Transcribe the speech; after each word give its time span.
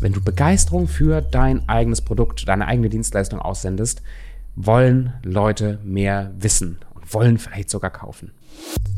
Wenn 0.00 0.12
du 0.12 0.20
Begeisterung 0.20 0.88
für 0.88 1.22
dein 1.22 1.68
eigenes 1.68 2.02
Produkt, 2.02 2.46
deine 2.48 2.66
eigene 2.66 2.88
Dienstleistung 2.88 3.40
aussendest, 3.40 4.02
wollen 4.54 5.14
Leute 5.22 5.78
mehr 5.84 6.32
wissen 6.38 6.78
und 6.94 7.12
wollen 7.14 7.38
vielleicht 7.38 7.70
sogar 7.70 7.90
kaufen. 7.90 8.32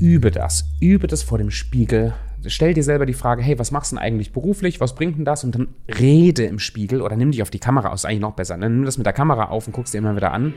Übe 0.01 0.31
das, 0.31 0.65
übe 0.81 1.07
das 1.07 1.23
vor 1.23 1.39
dem 1.39 1.51
Spiegel. 1.51 2.15
Stell 2.47 2.75
dir 2.75 2.85
selber 2.85 3.07
die 3.07 3.15
Frage, 3.15 3.43
hey, 3.43 3.59
was 3.59 3.71
machst 3.71 3.93
du 3.93 3.97
denn 3.97 4.03
eigentlich 4.03 4.33
beruflich? 4.33 4.81
Was 4.81 4.95
bringt 4.95 5.19
denn 5.19 5.25
das? 5.25 5.45
Und 5.45 5.55
dann 5.55 5.69
rede 5.89 6.45
im 6.45 6.59
Spiegel 6.59 7.03
oder 7.03 7.17
nimm 7.17 7.33
dich 7.33 7.43
auf 7.43 7.51
die 7.51 7.59
Kamera 7.59 7.91
aus, 7.91 8.05
eigentlich 8.05 8.21
noch 8.21 8.35
besser. 8.35 8.57
Dann 8.57 8.77
nimm 8.77 8.85
das 8.85 8.99
mit 8.99 9.07
der 9.07 9.13
Kamera 9.13 9.47
auf 9.47 9.67
und 9.67 9.73
guckst 9.73 9.95
dir 9.95 9.99
immer 9.99 10.17
wieder 10.17 10.33
an. 10.33 10.55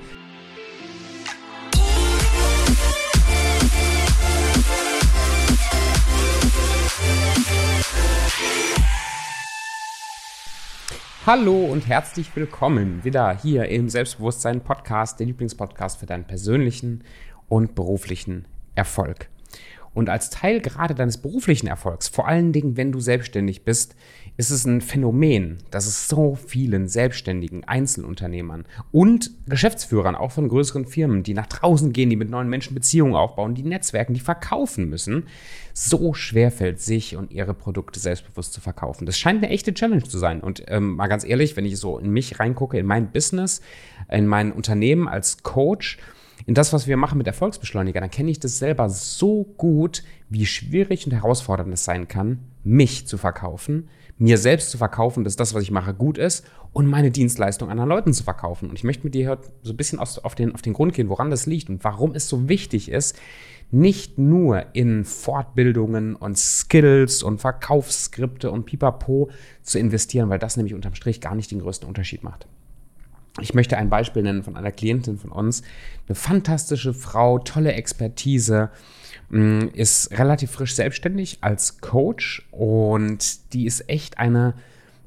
Hallo 11.27 11.65
und 11.65 11.87
herzlich 11.87 12.35
willkommen 12.35 13.03
wieder 13.03 13.37
hier 13.37 13.69
im 13.69 13.89
Selbstbewusstsein 13.89 14.61
Podcast, 14.61 15.19
der 15.19 15.27
Lieblingspodcast 15.27 15.99
für 15.99 16.07
deinen 16.07 16.25
persönlichen 16.25 17.03
und 17.47 17.75
beruflichen 17.75 18.47
Erfolg. 18.73 19.29
Und 19.93 20.09
als 20.09 20.31
Teil 20.31 20.61
gerade 20.61 20.95
deines 20.95 21.19
beruflichen 21.19 21.67
Erfolgs, 21.67 22.07
vor 22.07 22.27
allen 22.27 22.53
Dingen, 22.53 22.75
wenn 22.75 22.91
du 22.91 22.99
selbstständig 22.99 23.63
bist, 23.63 23.95
ist 24.41 24.49
es 24.49 24.65
ein 24.65 24.81
Phänomen, 24.81 25.59
dass 25.69 25.85
es 25.85 26.07
so 26.07 26.33
vielen 26.33 26.87
selbstständigen 26.87 27.63
Einzelunternehmern 27.63 28.65
und 28.91 29.29
Geschäftsführern, 29.47 30.15
auch 30.15 30.31
von 30.31 30.49
größeren 30.49 30.87
Firmen, 30.87 31.21
die 31.21 31.35
nach 31.35 31.45
draußen 31.45 31.93
gehen, 31.93 32.09
die 32.09 32.15
mit 32.15 32.31
neuen 32.31 32.49
Menschen 32.49 32.73
Beziehungen 32.73 33.13
aufbauen, 33.13 33.53
die 33.53 33.61
Netzwerken, 33.61 34.15
die 34.15 34.19
verkaufen 34.19 34.89
müssen, 34.89 35.27
so 35.75 36.15
schwer 36.15 36.49
fällt, 36.51 36.81
sich 36.81 37.15
und 37.15 37.31
ihre 37.31 37.53
Produkte 37.53 37.99
selbstbewusst 37.99 38.51
zu 38.51 38.61
verkaufen. 38.61 39.05
Das 39.05 39.19
scheint 39.19 39.43
eine 39.43 39.53
echte 39.53 39.75
Challenge 39.75 40.01
zu 40.01 40.17
sein. 40.17 40.41
Und 40.41 40.63
ähm, 40.69 40.95
mal 40.95 41.05
ganz 41.05 41.23
ehrlich, 41.23 41.55
wenn 41.55 41.65
ich 41.65 41.77
so 41.77 41.99
in 41.99 42.09
mich 42.09 42.39
reingucke, 42.39 42.79
in 42.79 42.87
mein 42.87 43.11
Business, 43.11 43.61
in 44.09 44.25
mein 44.25 44.51
Unternehmen 44.51 45.07
als 45.07 45.43
Coach, 45.43 45.99
in 46.47 46.55
das, 46.55 46.73
was 46.73 46.87
wir 46.87 46.97
machen 46.97 47.19
mit 47.19 47.27
Erfolgsbeschleuniger, 47.27 48.01
dann 48.01 48.09
kenne 48.09 48.31
ich 48.31 48.39
das 48.39 48.57
selber 48.57 48.89
so 48.89 49.43
gut, 49.57 50.03
wie 50.29 50.47
schwierig 50.47 51.05
und 51.05 51.11
herausfordernd 51.11 51.71
es 51.71 51.85
sein 51.85 52.07
kann, 52.07 52.39
mich 52.63 53.05
zu 53.05 53.19
verkaufen, 53.19 53.89
mir 54.21 54.37
selbst 54.37 54.69
zu 54.69 54.77
verkaufen, 54.77 55.23
dass 55.23 55.35
das, 55.35 55.55
was 55.55 55.63
ich 55.63 55.71
mache, 55.71 55.95
gut 55.95 56.19
ist 56.19 56.45
und 56.73 56.85
meine 56.85 57.09
Dienstleistung 57.09 57.69
anderen 57.69 57.89
Leuten 57.89 58.13
zu 58.13 58.23
verkaufen. 58.23 58.69
Und 58.69 58.75
ich 58.75 58.83
möchte 58.83 59.03
mit 59.03 59.15
dir 59.15 59.31
heute 59.31 59.49
so 59.63 59.73
ein 59.73 59.77
bisschen 59.77 59.97
auf 59.97 60.35
den, 60.35 60.53
auf 60.53 60.61
den 60.61 60.73
Grund 60.73 60.93
gehen, 60.93 61.09
woran 61.09 61.31
das 61.31 61.47
liegt 61.47 61.69
und 61.69 61.83
warum 61.83 62.13
es 62.13 62.29
so 62.29 62.47
wichtig 62.47 62.91
ist, 62.91 63.19
nicht 63.71 64.19
nur 64.19 64.75
in 64.75 65.05
Fortbildungen 65.05 66.15
und 66.15 66.37
Skills 66.37 67.23
und 67.23 67.39
Verkaufsskripte 67.39 68.51
und 68.51 68.65
Pipapo 68.65 69.31
zu 69.63 69.79
investieren, 69.79 70.29
weil 70.29 70.39
das 70.39 70.55
nämlich 70.55 70.75
unterm 70.75 70.93
Strich 70.93 71.19
gar 71.19 71.33
nicht 71.33 71.49
den 71.49 71.59
größten 71.59 71.87
Unterschied 71.87 72.23
macht. 72.23 72.47
Ich 73.39 73.53
möchte 73.53 73.77
ein 73.77 73.89
Beispiel 73.89 74.23
nennen 74.23 74.43
von 74.43 74.57
einer 74.57 74.71
Klientin 74.71 75.17
von 75.17 75.31
uns. 75.31 75.63
Eine 76.07 76.15
fantastische 76.15 76.93
Frau, 76.93 77.39
tolle 77.39 77.73
Expertise, 77.73 78.69
mm, 79.29 79.67
ist 79.73 80.11
relativ 80.17 80.51
frisch 80.51 80.75
selbstständig 80.75 81.37
als 81.41 81.79
Coach 81.79 82.45
und 82.51 83.53
die 83.53 83.65
ist 83.65 83.89
echt 83.89 84.17
eine, 84.17 84.55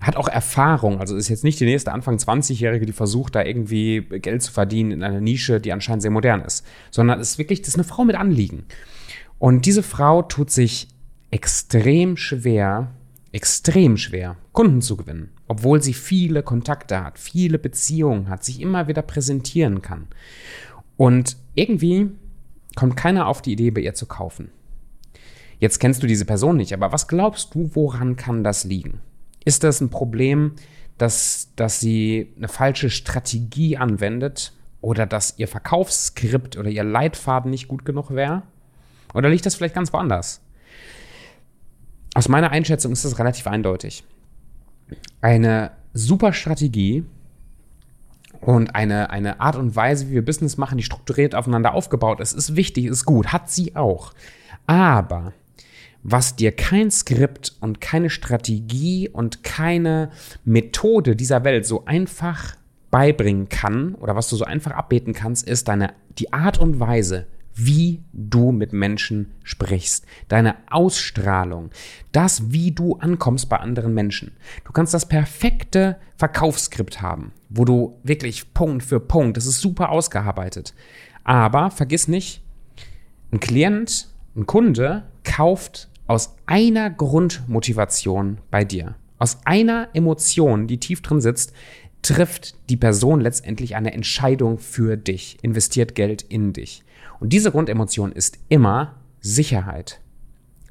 hat 0.01 0.17
auch 0.17 0.29
Erfahrung. 0.29 1.01
Also 1.01 1.17
ist 1.17 1.29
jetzt 1.29 1.45
nicht 1.45 1.61
die 1.61 1.67
nächste 1.67 1.93
Anfang 1.93 2.17
20-Jährige, 2.17 2.87
die 2.87 2.93
versucht, 2.93 3.35
da 3.35 3.45
irgendwie 3.45 4.01
Geld 4.01 4.43
zu 4.43 4.53
verdienen 4.53 4.91
in 4.91 5.03
einer 5.03 5.21
Nische, 5.21 5.61
die 5.61 5.73
anscheinend 5.73 6.01
sehr 6.01 6.11
modern 6.11 6.41
ist, 6.41 6.67
sondern 6.91 7.21
ist 7.21 7.37
wirklich, 7.37 7.61
das 7.61 7.69
ist 7.69 7.75
eine 7.75 7.85
Frau 7.85 8.05
mit 8.05 8.17
Anliegen. 8.17 8.65
Und 9.39 9.67
diese 9.67 9.83
Frau 9.83 10.23
tut 10.23 10.51
sich 10.51 10.89
extrem 11.31 12.17
schwer, 12.17 12.91
extrem 13.33 13.99
schwer, 13.99 14.37
Kunden 14.53 14.81
zu 14.81 14.97
gewinnen, 14.97 15.34
obwohl 15.49 15.83
sie 15.83 15.95
viele 15.95 16.43
Kontakte 16.43 17.05
hat, 17.05 17.19
viele 17.19 17.59
Beziehungen 17.59 18.29
hat, 18.29 18.45
sich 18.45 18.61
immer 18.61 18.89
wieder 18.89 19.03
präsentieren 19.03 19.83
kann. 19.83 20.09
Und 20.97 21.37
irgendwie 21.55 22.11
kommt 22.77 22.97
keiner 22.97 23.27
auf 23.29 23.43
die 23.43 23.53
Idee, 23.53 23.71
bei 23.71 23.83
ihr 23.83 23.95
zu 23.95 24.07
kaufen. 24.07 24.51
Jetzt 25.59 25.79
kennst 25.79 26.03
du 26.03 26.07
diese 26.07 26.25
Person 26.25 26.57
nicht, 26.57 26.73
aber 26.73 26.93
was 26.93 27.09
glaubst 27.09 27.55
du, 27.55 27.71
woran 27.75 28.17
kann 28.17 28.45
das 28.45 28.65
liegen? 28.65 29.01
Ist 29.45 29.65
das 29.65 29.81
ein 29.81 29.91
Problem, 29.91 30.53
dass, 30.99 31.51
dass 31.57 31.81
sie 31.81 32.33
eine 32.37 32.49
falsche 32.49 32.91
Strategie 32.91 33.77
anwendet 33.77 34.53
oder 34.81 35.07
dass 35.07 35.39
ihr 35.39 35.49
Verkaufsskript 35.49 36.57
oder 36.57 36.71
ihr 36.71 36.85
Leitfaden 36.85 37.51
nicht 37.51 37.69
gut 37.69 37.85
genug 37.85 38.11
wäre? 38.11 38.43
Oder 39.13 39.29
liegt 39.29 39.47
das 39.47 39.55
vielleicht 39.55 39.75
ganz 39.75 39.93
woanders? 39.93 40.41
Aus 42.15 42.29
meiner 42.29 42.51
Einschätzung 42.51 42.93
ist 42.93 43.05
das 43.05 43.19
relativ 43.19 43.47
eindeutig. 43.47 44.05
Eine 45.21 45.73
super 45.93 46.33
Strategie 46.33 47.05
und 48.41 48.75
eine, 48.75 49.11
eine 49.11 49.41
Art 49.41 49.57
und 49.57 49.75
Weise, 49.75 50.09
wie 50.09 50.15
wir 50.15 50.25
Business 50.25 50.57
machen, 50.57 50.77
die 50.77 50.85
strukturiert 50.85 51.35
aufeinander 51.35 51.75
aufgebaut 51.75 52.21
ist, 52.21 52.33
ist 52.33 52.57
wichtig, 52.57 52.87
ist 52.87 53.05
gut, 53.05 53.33
hat 53.33 53.51
sie 53.51 53.77
auch. 53.77 54.13
Aber 54.67 55.33
was 56.03 56.37
dir 56.37 56.53
kein 56.53 56.91
Skript 56.91 57.57
und 57.61 57.81
keine 57.81 58.11
Strategie 58.11 59.09
und 59.09 59.43
keine 59.43 60.11
Methode 60.45 61.17
dieser 61.17 61.45
Welt 61.45 61.65
so 61.65 61.87
einfach 61.87 62.57
beibringen 62.91 63.49
kann 63.49 63.95
oder 63.95 64.15
was 64.15 64.29
du 64.29 64.37
so 64.37 64.45
einfach 64.45 64.73
abbeten 64.73 65.15
kannst, 65.15 65.49
ist 65.49 65.69
deine, 65.69 65.95
die 66.19 66.33
Art 66.33 66.59
und 66.59 66.79
Weise, 66.79 67.27
wie 67.55 68.03
du 68.13 68.53
mit 68.53 68.73
Menschen 68.73 69.33
sprichst, 69.43 70.07
deine 70.29 70.57
Ausstrahlung, 70.71 71.71
das, 72.13 72.53
wie 72.53 72.73
du 72.73 72.97
ankommst 72.97 73.49
bei 73.49 73.59
anderen 73.59 73.95
Menschen. 73.95 74.33
Du 74.65 74.73
kannst 74.73 74.95
das 74.95 75.07
perfekte 75.07 75.97
Verkaufsskript 76.17 77.01
haben, 77.01 77.33
wo 77.49 77.65
du 77.65 77.99
wirklich 78.03 78.53
Punkt 78.55 78.83
für 78.83 79.01
Punkt, 79.01 79.37
das 79.37 79.47
ist 79.47 79.61
super 79.61 79.91
ausgearbeitet. 79.91 80.75
Aber 81.23 81.71
vergiss 81.71 82.09
nicht, 82.09 82.43
ein 83.33 83.41
Klient, 83.41 84.09
ein 84.37 84.47
Kunde 84.47 85.05
kauft 85.23 85.89
aus 86.07 86.37
einer 86.47 86.91
Grundmotivation 86.91 88.39
bei 88.51 88.65
dir, 88.65 88.97
aus 89.19 89.39
einer 89.45 89.89
Emotion, 89.95 90.67
die 90.67 90.79
tief 90.79 91.03
drin 91.03 91.21
sitzt, 91.21 91.53
trifft 92.03 92.55
die 92.69 92.77
Person 92.77 93.21
letztendlich 93.21 93.77
eine 93.77 93.95
Entscheidung 93.95 94.59
für 94.59 94.97
dich, 94.97 95.39
investiert 95.43 95.95
Geld 95.95 96.23
in 96.23 96.53
dich. 96.53 96.84
Und 97.21 97.33
diese 97.33 97.51
Grundemotion 97.51 98.13
ist 98.13 98.39
immer 98.49 98.97
Sicherheit. 99.21 100.01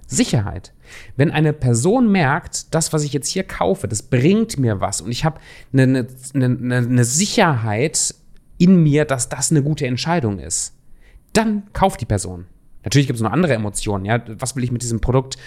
Sicherheit. 0.08 0.74
Wenn 1.16 1.32
eine 1.32 1.54
Person 1.54 2.12
merkt, 2.12 2.74
das, 2.74 2.94
was 2.94 3.04
ich 3.04 3.14
jetzt 3.14 3.30
hier 3.30 3.44
kaufe, 3.44 3.88
das 3.88 4.04
bringt 4.04 4.60
mir 4.60 4.80
was 4.80 5.02
und 5.02 5.12
ich 5.12 5.26
habe 5.26 5.40
eine, 5.72 6.08
eine, 6.34 6.46
eine, 6.46 6.78
eine 6.78 7.04
Sicherheit 7.06 8.14
in 8.58 8.84
mir, 8.84 9.06
dass 9.06 9.30
das 9.30 9.52
eine 9.52 9.64
gute 9.64 9.88
Entscheidung 9.88 10.40
ist, 10.40 10.76
dann 11.34 11.64
kauft 11.74 12.02
die 12.02 12.06
Person. 12.06 12.46
Natürlich 12.84 13.08
gibt 13.08 13.18
es 13.18 13.24
noch 13.24 13.32
andere 13.32 13.54
Emotionen. 13.54 14.06
Ja, 14.06 14.22
was 14.40 14.56
will 14.56 14.64
ich 14.64 14.72
mit 14.72 14.84
diesem 14.84 15.00
Produkt 15.00 15.38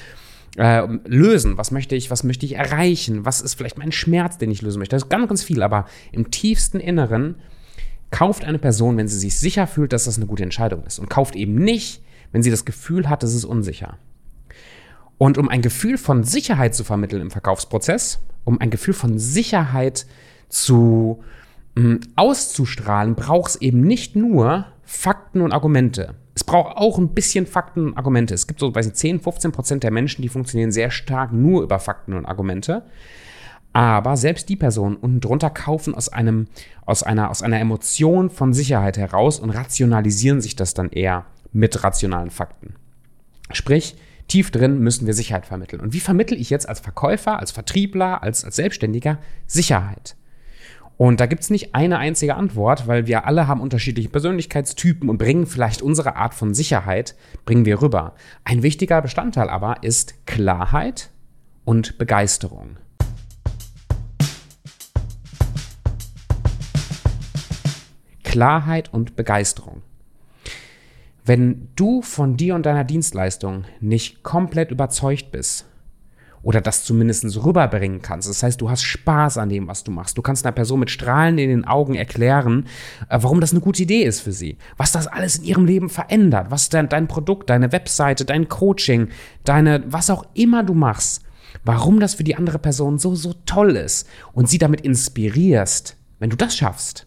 äh, 0.56 0.86
lösen? 1.04 1.58
Was 1.58 1.70
möchte 1.70 1.94
ich? 1.94 2.10
Was 2.10 2.24
möchte 2.24 2.46
ich 2.46 2.56
erreichen? 2.56 3.24
Was 3.24 3.40
ist 3.40 3.54
vielleicht 3.54 3.78
mein 3.78 3.92
Schmerz, 3.92 4.38
den 4.38 4.50
ich 4.50 4.62
lösen 4.62 4.78
möchte? 4.78 4.96
Das 4.96 5.04
ist 5.04 5.10
ganz, 5.10 5.28
ganz 5.28 5.42
viel. 5.42 5.62
Aber 5.62 5.86
im 6.12 6.30
tiefsten 6.30 6.80
Inneren 6.80 7.36
kauft 8.10 8.44
eine 8.44 8.58
Person, 8.58 8.96
wenn 8.96 9.08
sie 9.08 9.18
sich 9.18 9.38
sicher 9.38 9.66
fühlt, 9.66 9.92
dass 9.92 10.04
das 10.04 10.16
eine 10.16 10.26
gute 10.26 10.42
Entscheidung 10.42 10.84
ist 10.84 10.98
und 10.98 11.10
kauft 11.10 11.36
eben 11.36 11.54
nicht, 11.54 12.02
wenn 12.32 12.42
sie 12.42 12.50
das 12.50 12.64
Gefühl 12.64 13.08
hat, 13.08 13.22
es 13.22 13.34
ist 13.34 13.44
unsicher. 13.44 13.98
Und 15.18 15.38
um 15.38 15.48
ein 15.48 15.62
Gefühl 15.62 15.98
von 15.98 16.24
Sicherheit 16.24 16.74
zu 16.74 16.84
vermitteln 16.84 17.22
im 17.22 17.30
Verkaufsprozess, 17.30 18.20
um 18.44 18.60
ein 18.60 18.70
Gefühl 18.70 18.94
von 18.94 19.18
Sicherheit 19.18 20.06
zu 20.48 21.24
ähm, 21.76 22.00
auszustrahlen, 22.16 23.14
braucht 23.14 23.50
es 23.50 23.56
eben 23.56 23.80
nicht 23.80 24.16
nur 24.16 24.66
Fakten 24.84 25.40
und 25.40 25.52
Argumente. 25.52 26.14
Es 26.34 26.44
braucht 26.44 26.76
auch 26.76 26.98
ein 26.98 27.14
bisschen 27.14 27.46
Fakten 27.46 27.88
und 27.88 27.96
Argumente. 27.96 28.34
Es 28.34 28.46
gibt 28.46 28.60
so, 28.60 28.74
weiß 28.74 28.86
ich, 28.86 28.94
10, 28.94 29.20
15 29.20 29.52
Prozent 29.52 29.82
der 29.82 29.90
Menschen, 29.90 30.22
die 30.22 30.28
funktionieren 30.28 30.70
sehr 30.70 30.90
stark 30.90 31.32
nur 31.32 31.62
über 31.62 31.78
Fakten 31.78 32.12
und 32.12 32.26
Argumente. 32.26 32.82
Aber 33.76 34.16
selbst 34.16 34.48
die 34.48 34.56
Personen 34.56 34.96
unten 34.96 35.20
drunter 35.20 35.50
kaufen 35.50 35.94
aus 35.94 36.08
einem, 36.08 36.46
aus 36.86 37.02
einer, 37.02 37.28
aus 37.28 37.42
einer 37.42 37.60
Emotion 37.60 38.30
von 38.30 38.54
Sicherheit 38.54 38.96
heraus 38.96 39.38
und 39.38 39.50
rationalisieren 39.50 40.40
sich 40.40 40.56
das 40.56 40.72
dann 40.72 40.88
eher 40.88 41.26
mit 41.52 41.84
rationalen 41.84 42.30
Fakten. 42.30 42.76
Sprich, 43.52 43.96
tief 44.28 44.50
drin 44.50 44.78
müssen 44.78 45.06
wir 45.06 45.12
Sicherheit 45.12 45.44
vermitteln. 45.44 45.82
Und 45.82 45.92
wie 45.92 46.00
vermittle 46.00 46.38
ich 46.38 46.48
jetzt 46.48 46.66
als 46.66 46.80
Verkäufer, 46.80 47.38
als 47.38 47.50
Vertriebler, 47.50 48.22
als, 48.22 48.46
als 48.46 48.56
Selbstständiger 48.56 49.18
Sicherheit? 49.46 50.16
Und 50.96 51.20
da 51.20 51.26
gibt 51.26 51.42
es 51.42 51.50
nicht 51.50 51.74
eine 51.74 51.98
einzige 51.98 52.34
Antwort, 52.34 52.88
weil 52.88 53.06
wir 53.06 53.26
alle 53.26 53.46
haben 53.46 53.60
unterschiedliche 53.60 54.08
Persönlichkeitstypen 54.08 55.10
und 55.10 55.18
bringen 55.18 55.44
vielleicht 55.44 55.82
unsere 55.82 56.16
Art 56.16 56.32
von 56.32 56.54
Sicherheit, 56.54 57.14
bringen 57.44 57.66
wir 57.66 57.82
rüber. 57.82 58.14
Ein 58.42 58.62
wichtiger 58.62 59.02
Bestandteil 59.02 59.50
aber 59.50 59.82
ist 59.82 60.24
Klarheit 60.24 61.10
und 61.66 61.98
Begeisterung. 61.98 62.78
Klarheit 68.36 68.92
und 68.92 69.16
Begeisterung. 69.16 69.80
Wenn 71.24 71.68
du 71.74 72.02
von 72.02 72.36
dir 72.36 72.54
und 72.54 72.66
deiner 72.66 72.84
Dienstleistung 72.84 73.64
nicht 73.80 74.22
komplett 74.22 74.70
überzeugt 74.70 75.30
bist 75.30 75.64
oder 76.42 76.60
das 76.60 76.84
zumindest 76.84 77.24
rüberbringen 77.42 78.02
kannst. 78.02 78.28
Das 78.28 78.42
heißt, 78.42 78.60
du 78.60 78.68
hast 78.68 78.82
Spaß 78.82 79.38
an 79.38 79.48
dem, 79.48 79.68
was 79.68 79.84
du 79.84 79.90
machst. 79.90 80.18
Du 80.18 80.22
kannst 80.22 80.44
einer 80.44 80.52
Person 80.52 80.80
mit 80.80 80.90
Strahlen 80.90 81.38
in 81.38 81.48
den 81.48 81.64
Augen 81.64 81.94
erklären, 81.94 82.66
äh, 83.08 83.18
warum 83.22 83.40
das 83.40 83.52
eine 83.52 83.62
gute 83.62 83.84
Idee 83.84 84.02
ist 84.02 84.20
für 84.20 84.32
sie, 84.32 84.58
was 84.76 84.92
das 84.92 85.06
alles 85.06 85.38
in 85.38 85.44
ihrem 85.44 85.64
Leben 85.64 85.88
verändert, 85.88 86.50
was 86.50 86.68
dein, 86.68 86.90
dein 86.90 87.08
Produkt, 87.08 87.48
deine 87.48 87.72
Webseite, 87.72 88.26
dein 88.26 88.50
Coaching, 88.50 89.08
deine, 89.44 89.82
was 89.86 90.10
auch 90.10 90.26
immer 90.34 90.62
du 90.62 90.74
machst, 90.74 91.22
warum 91.64 92.00
das 92.00 92.12
für 92.12 92.24
die 92.24 92.36
andere 92.36 92.58
Person 92.58 92.98
so, 92.98 93.14
so 93.14 93.32
toll 93.46 93.76
ist 93.76 94.06
und 94.34 94.46
sie 94.46 94.58
damit 94.58 94.82
inspirierst. 94.82 95.96
Wenn 96.18 96.28
du 96.28 96.36
das 96.36 96.54
schaffst, 96.54 97.06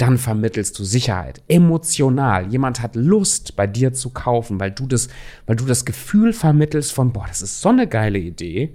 dann 0.00 0.16
vermittelst 0.16 0.78
du 0.78 0.84
Sicherheit, 0.84 1.42
emotional. 1.46 2.50
Jemand 2.50 2.80
hat 2.80 2.96
Lust, 2.96 3.54
bei 3.54 3.66
dir 3.66 3.92
zu 3.92 4.08
kaufen, 4.10 4.58
weil 4.58 4.70
du 4.70 4.86
das, 4.86 5.08
weil 5.46 5.56
du 5.56 5.66
das 5.66 5.84
Gefühl 5.84 6.32
vermittelst 6.32 6.92
von, 6.92 7.12
boah, 7.12 7.26
das 7.28 7.42
ist 7.42 7.60
so 7.60 7.68
eine 7.68 7.86
geile 7.86 8.18
Idee, 8.18 8.74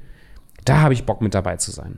da 0.66 0.82
habe 0.82 0.94
ich 0.94 1.06
Bock 1.06 1.22
mit 1.22 1.34
dabei 1.34 1.58
zu 1.58 1.72
sein. 1.72 1.98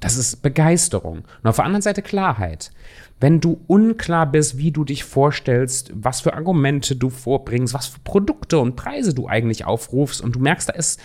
Das 0.00 0.16
ist 0.16 0.42
Begeisterung. 0.42 1.18
Und 1.42 1.48
auf 1.48 1.56
der 1.56 1.64
anderen 1.64 1.82
Seite 1.82 2.02
Klarheit. 2.02 2.72
Wenn 3.20 3.40
du 3.40 3.60
unklar 3.68 4.26
bist, 4.26 4.58
wie 4.58 4.72
du 4.72 4.84
dich 4.84 5.04
vorstellst, 5.04 5.92
was 5.94 6.20
für 6.20 6.34
Argumente 6.34 6.96
du 6.96 7.08
vorbringst, 7.08 7.72
was 7.72 7.86
für 7.86 8.00
Produkte 8.00 8.58
und 8.58 8.76
Preise 8.76 9.14
du 9.14 9.28
eigentlich 9.28 9.64
aufrufst 9.64 10.20
und 10.20 10.34
du 10.34 10.40
merkst, 10.40 10.68
da 10.68 10.72
ist 10.72 11.00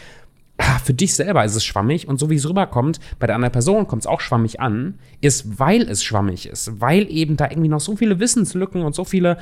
für 0.84 0.94
dich 0.94 1.14
selber 1.16 1.44
ist 1.46 1.56
es 1.56 1.66
schwammig 1.66 2.08
und 2.08 2.20
so 2.20 2.30
wie 2.30 2.36
es 2.36 2.48
rüberkommt, 2.48 3.00
bei 3.20 3.28
der 3.28 3.36
anderen 3.36 3.52
Person 3.52 3.88
kommt 3.88 4.04
es 4.04 4.08
auch 4.08 4.22
schwammig 4.22 4.60
an, 4.60 4.96
ist, 5.22 5.60
weil 5.60 5.84
es 5.84 6.04
schwammig 6.04 6.48
ist, 6.48 6.80
weil 6.80 7.10
eben 7.12 7.38
da 7.38 7.50
irgendwie 7.50 7.70
noch 7.70 7.80
so 7.80 7.96
viele 7.96 8.20
Wissenslücken 8.20 8.82
und 8.84 8.96
so 8.96 9.04
viele 9.04 9.38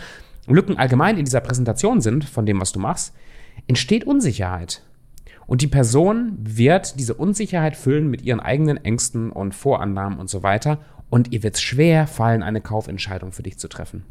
Lücken 0.47 0.77
allgemein 0.77 1.17
in 1.17 1.25
dieser 1.25 1.41
Präsentation 1.41 2.01
sind 2.01 2.25
von 2.25 2.45
dem, 2.45 2.59
was 2.59 2.71
du 2.71 2.79
machst, 2.79 3.13
entsteht 3.67 4.05
Unsicherheit. 4.05 4.81
Und 5.47 5.61
die 5.61 5.67
Person 5.67 6.37
wird 6.39 6.99
diese 6.99 7.13
Unsicherheit 7.13 7.75
füllen 7.75 8.09
mit 8.09 8.23
ihren 8.23 8.39
eigenen 8.39 8.77
Ängsten 8.77 9.31
und 9.31 9.53
Vorannahmen 9.53 10.19
und 10.19 10.29
so 10.29 10.43
weiter. 10.43 10.79
Und 11.09 11.31
ihr 11.31 11.43
wird 11.43 11.55
es 11.55 11.61
schwer 11.61 12.07
fallen, 12.07 12.41
eine 12.41 12.61
Kaufentscheidung 12.61 13.31
für 13.31 13.43
dich 13.43 13.59
zu 13.59 13.67
treffen. 13.67 14.03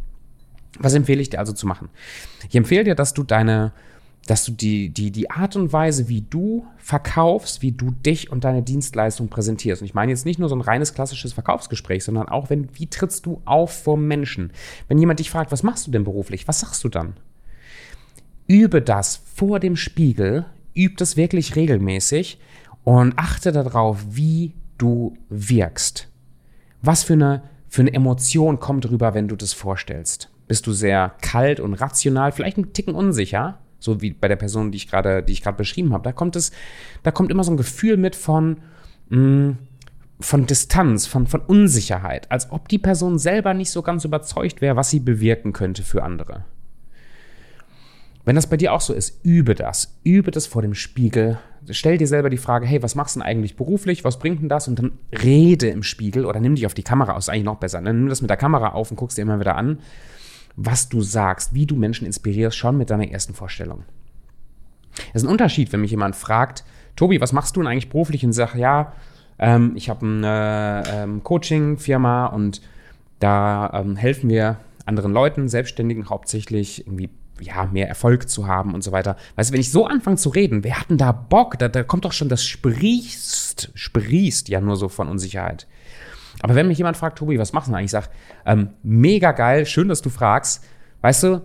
Was 0.79 0.95
empfehle 0.95 1.21
ich 1.21 1.31
dir 1.31 1.39
also 1.39 1.53
zu 1.53 1.67
machen? 1.67 1.89
Ich 2.49 2.55
empfehle 2.55 2.85
dir, 2.85 2.95
dass 2.95 3.15
du 3.15 3.23
deine 3.23 3.73
dass 4.27 4.45
du 4.45 4.53
die, 4.53 4.89
die, 4.89 5.11
die 5.11 5.31
Art 5.31 5.55
und 5.57 5.73
Weise, 5.73 6.09
wie 6.09 6.23
du 6.23 6.67
verkaufst, 6.79 7.63
wie 7.63 7.73
du 7.73 7.91
dich 7.91 8.31
und 8.31 8.45
deine 8.45 8.63
Dienstleistung 8.63 9.29
präsentierst. 9.29 9.83
Und 9.83 9.87
ich 9.87 9.95
meine 9.95 10.13
jetzt 10.13 10.25
nicht 10.25 10.39
nur 10.39 10.49
so 10.49 10.55
ein 10.55 10.63
reines 10.63 10.95
klassisches 10.95 11.35
Verkaufsgespräch, 11.35 12.05
sondern 12.05 12.29
auch, 12.29 12.49
wenn, 12.49 12.69
wie 12.75 12.87
trittst 12.87 13.27
du 13.27 13.43
auf 13.45 13.83
vor 13.83 13.97
Menschen? 13.97 14.53
Wenn 14.89 14.99
jemand 14.99 15.21
dich 15.21 15.31
fragt, 15.31 15.53
was 15.53 15.63
machst 15.63 15.87
du 15.87 15.91
denn 15.91 16.05
beruflich? 16.05 16.49
Was 16.49 16.61
sagst 16.61 16.83
du 16.85 16.89
dann? 16.89 17.15
Übe 18.47 18.81
das 18.81 19.21
vor 19.35 19.61
dem 19.61 19.77
Spiegel, 19.77 20.47
übe 20.75 20.97
das 20.97 21.17
wirklich 21.17 21.57
regelmäßig 21.57 22.39
und 22.83 23.19
achte 23.19 23.53
darauf, 23.53 24.05
wie 24.11 24.55
du 24.79 25.17
wirkst. 25.29 26.09
Was 26.83 27.03
für 27.03 27.15
eine, 27.15 27.43
für 27.69 27.83
eine 27.83 27.93
Emotion 27.93 28.61
kommt 28.61 28.91
rüber, 28.91 29.15
wenn 29.15 29.29
du 29.29 29.37
das 29.37 29.53
vorstellst? 29.53 30.31
Bist 30.47 30.67
du 30.67 30.73
sehr 30.73 31.15
kalt 31.23 31.61
und 31.61 31.75
rational, 31.75 32.33
vielleicht 32.33 32.59
ein 32.59 32.73
Ticken 32.75 32.95
unsicher? 32.95 33.59
So 33.85 34.01
wie 34.01 34.13
bei 34.13 34.29
der 34.29 34.37
Person, 34.37 34.73
die 34.73 34.77
ich 34.77 34.89
gerade, 34.89 35.23
die 35.23 35.33
ich 35.33 35.43
gerade 35.43 35.59
beschrieben 35.59 35.93
habe. 35.93 36.03
Da 36.03 36.13
kommt 36.13 36.37
es, 36.37 36.51
da 37.03 37.11
kommt 37.11 37.31
immer 37.31 37.45
so 37.45 37.53
ein 37.53 37.57
Gefühl 37.57 37.97
mit 37.97 38.17
von, 38.17 38.57
mh, 39.11 39.19
mm, 39.19 39.59
von 40.21 40.47
Distanz, 40.47 41.07
von, 41.07 41.27
von 41.27 41.41
Unsicherheit, 41.41 42.31
als 42.31 42.51
ob 42.51 42.69
die 42.69 42.79
Person 42.79 43.19
selber 43.19 43.53
nicht 43.53 43.71
so 43.71 43.83
ganz 43.83 44.05
überzeugt 44.05 44.61
wäre, 44.61 44.77
was 44.77 44.91
sie 44.91 45.01
bewirken 45.01 45.53
könnte 45.53 45.83
für 45.83 46.03
andere. 46.03 46.45
Wenn 48.25 48.37
das 48.37 48.49
bei 48.49 48.57
dir 48.57 48.73
auch 48.73 48.81
so 48.81 48.95
ist, 48.95 49.23
übe 49.23 49.55
das. 49.55 49.99
Übe 50.03 50.31
das 50.31 50.47
vor 50.47 50.63
dem 50.63 50.73
Spiegel. 50.73 51.39
Stell 51.69 51.99
dir 51.99 52.07
selber 52.07 52.31
die 52.31 52.39
Frage, 52.39 52.65
hey, 52.65 52.83
was 52.83 52.95
machst 52.95 53.17
du 53.17 53.21
denn 53.21 53.29
eigentlich 53.29 53.55
beruflich? 53.55 54.03
Was 54.03 54.19
bringt 54.19 54.41
denn 54.41 54.49
das? 54.49 54.67
Und 54.67 54.79
dann 54.79 54.93
rede 55.23 55.69
im 55.69 55.83
Spiegel 55.83 56.25
oder 56.25 56.41
nimm 56.41 56.55
dich 56.55 56.65
auf 56.65 56.73
die 56.73 56.83
Kamera 56.83 57.13
aus, 57.13 57.25
ist 57.25 57.29
eigentlich 57.29 57.45
noch 57.45 57.59
besser. 57.59 57.83
Dann 57.83 57.99
nimm 57.99 58.09
das 58.09 58.23
mit 58.23 58.31
der 58.31 58.39
Kamera 58.39 58.69
auf 58.69 58.91
und 58.91 58.97
guckst 58.97 59.19
dir 59.19 59.23
immer 59.23 59.41
wieder 59.41 59.57
an 59.57 59.79
was 60.57 60.89
du 60.89 61.03
sagst, 61.03 61.55
wie 61.55 61.67
du 61.67 61.77
Menschen 61.77 62.07
inspirierst, 62.07 62.57
schon 62.57 62.79
mit 62.79 62.91
deiner 62.91 63.11
ersten 63.11 63.35
Vorstellung. 63.35 63.85
Es 65.13 65.23
ist 65.23 65.25
ein 65.25 65.33
Unterschied, 65.33 65.73
wenn 65.73 65.81
mich 65.81 65.91
jemand 65.91 66.17
fragt, 66.17 66.65
Tobi, 66.97 67.21
was 67.21 67.33
machst 67.33 67.57
du 67.57 67.61
denn 67.61 67.67
eigentlich 67.67 67.89
beruflich? 67.89 68.25
Und 68.25 68.33
sage, 68.33 68.59
ja, 68.59 68.93
ähm, 69.39 69.73
ich 69.75 69.89
habe 69.89 70.07
eine 70.07 70.85
ähm, 70.87 71.25
Coaching-Firma 71.25 72.27
und 72.27 72.61
da 73.19 73.71
ähm, 73.75 73.97
helfen 73.97 74.31
wir 74.31 74.59
anderen 74.87 75.13
Leuten, 75.13 75.49
Selbstständigen 75.49 76.09
hauptsächlich 76.09 76.87
irgendwie 76.87 77.11
ja, 77.41 77.67
mehr 77.67 77.89
Erfolg 77.89 78.29
zu 78.29 78.47
haben 78.47 78.75
und 78.75 78.85
so 78.85 78.93
weiter. 78.93 79.17
Weißt 79.35 79.51
du, 79.51 79.55
wenn 79.55 79.61
ich 79.61 79.73
so 79.73 79.87
anfange 79.87 80.17
zu 80.17 80.29
reden, 80.29 80.63
wer 80.63 80.79
hat 80.79 80.91
denn 80.91 80.99
da 80.99 81.11
Bock? 81.11 81.59
Da, 81.59 81.69
da 81.69 81.83
kommt 81.83 82.05
doch 82.05 82.13
schon 82.13 82.29
das 82.29 82.45
sprießt, 82.45 83.73
sprießt 83.75 84.49
ja 84.49 84.61
nur 84.61 84.77
so 84.77 84.89
von 84.89 85.09
Unsicherheit. 85.09 85.67
Aber 86.41 86.55
wenn 86.55 86.69
mich 86.69 86.79
jemand 86.79 86.97
fragt, 86.97 87.19
Tobi, 87.19 87.39
was 87.39 87.53
machst 87.53 87.69
du 87.69 87.73
eigentlich? 87.73 87.87
Ich 87.87 87.91
sage, 87.93 88.09
ähm, 88.45 88.71
mega 88.83 89.33
geil, 89.33 89.67
schön, 89.67 89.89
dass 89.89 90.03
du 90.03 90.11
fragst. 90.11 90.65
Weißt 91.01 91.23
du, 91.23 91.43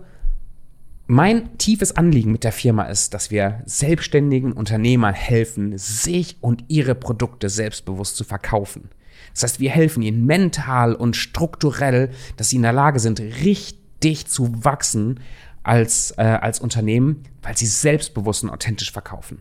mein 1.06 1.58
tiefes 1.58 1.96
Anliegen 1.96 2.30
mit 2.30 2.44
der 2.44 2.52
Firma 2.52 2.84
ist, 2.84 3.14
dass 3.14 3.30
wir 3.30 3.62
selbstständigen 3.64 4.52
Unternehmern 4.52 5.12
helfen, 5.12 5.76
sich 5.76 6.36
und 6.40 6.64
ihre 6.68 6.94
Produkte 6.94 7.48
selbstbewusst 7.48 8.16
zu 8.16 8.22
verkaufen. 8.22 8.90
Das 9.34 9.42
heißt, 9.42 9.60
wir 9.60 9.70
helfen 9.70 10.02
ihnen 10.02 10.24
mental 10.24 10.94
und 10.94 11.16
strukturell, 11.16 12.10
dass 12.36 12.50
sie 12.50 12.56
in 12.56 12.62
der 12.62 12.72
Lage 12.72 13.00
sind, 13.00 13.20
richtig 13.20 14.28
zu 14.28 14.64
wachsen 14.64 15.20
als, 15.62 16.12
äh, 16.16 16.22
als 16.22 16.60
Unternehmen, 16.60 17.24
weil 17.42 17.56
sie 17.56 17.66
selbstbewusst 17.66 18.44
und 18.44 18.50
authentisch 18.50 18.92
verkaufen. 18.92 19.38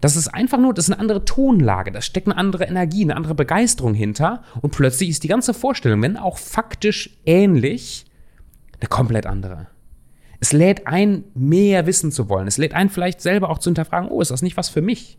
Das 0.00 0.16
ist 0.16 0.28
einfach 0.28 0.58
nur, 0.58 0.72
das 0.72 0.86
ist 0.86 0.92
eine 0.92 1.00
andere 1.00 1.24
Tonlage, 1.24 1.92
da 1.92 2.00
steckt 2.00 2.26
eine 2.26 2.36
andere 2.36 2.64
Energie, 2.64 3.02
eine 3.02 3.16
andere 3.16 3.34
Begeisterung 3.34 3.94
hinter 3.94 4.42
und 4.62 4.70
plötzlich 4.70 5.10
ist 5.10 5.22
die 5.24 5.28
ganze 5.28 5.52
Vorstellung, 5.52 6.00
wenn 6.02 6.16
auch 6.16 6.38
faktisch 6.38 7.18
ähnlich, 7.26 8.06
eine 8.80 8.88
komplett 8.88 9.26
andere. 9.26 9.66
Es 10.40 10.54
lädt 10.54 10.86
ein, 10.86 11.24
mehr 11.34 11.84
wissen 11.86 12.12
zu 12.12 12.30
wollen. 12.30 12.46
Es 12.46 12.56
lädt 12.56 12.72
ein, 12.72 12.88
vielleicht 12.88 13.20
selber 13.20 13.50
auch 13.50 13.58
zu 13.58 13.68
hinterfragen, 13.68 14.08
oh, 14.08 14.22
ist 14.22 14.30
das 14.30 14.40
nicht 14.40 14.56
was 14.56 14.70
für 14.70 14.80
mich? 14.80 15.18